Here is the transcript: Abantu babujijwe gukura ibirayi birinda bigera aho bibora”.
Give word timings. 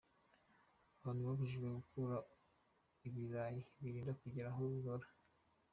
Abantu 0.99 1.21
babujijwe 1.27 1.65
gukura 1.77 2.15
ibirayi 3.07 3.61
birinda 3.81 4.11
bigera 4.21 4.49
aho 4.53 4.61
bibora”. 4.73 5.07